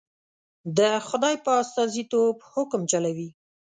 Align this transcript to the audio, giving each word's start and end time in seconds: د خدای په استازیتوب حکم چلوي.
د 0.77 0.79
خدای 1.07 1.35
په 1.45 1.51
استازیتوب 1.63 2.35
حکم 2.53 2.81
چلوي. 2.91 3.29